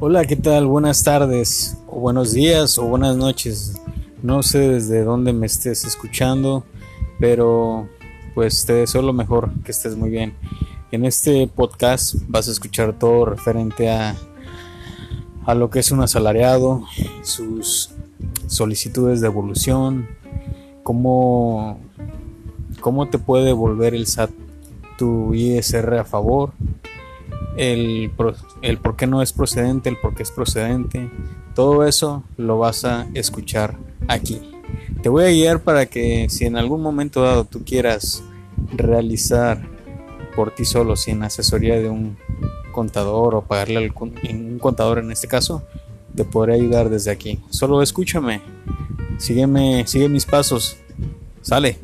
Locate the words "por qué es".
29.98-30.30